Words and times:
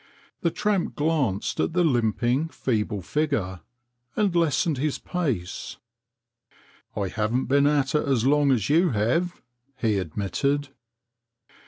The 0.41 0.49
tramp 0.49 0.95
glanced 0.95 1.59
at 1.59 1.73
the 1.73 1.83
limping, 1.83 2.47
feeble 2.49 3.03
figure 3.03 3.59
and 4.15 4.35
lessened 4.35 4.79
his 4.79 4.97
pace." 4.97 5.77
I 6.97 7.07
haven't 7.09 7.45
been 7.45 7.67
at 7.67 7.93
it 7.93 8.07
as 8.07 8.25
long 8.25 8.51
as 8.51 8.67
you 8.67 8.89
have," 8.89 9.43
he 9.77 9.99
admitted. 9.99 10.69